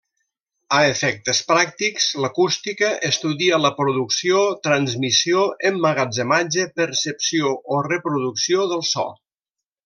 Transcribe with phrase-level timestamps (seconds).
[0.75, 9.07] A efectes pràctics l'acústica estudia la producció, transmissió, emmagatzematge, percepció o reproducció del so.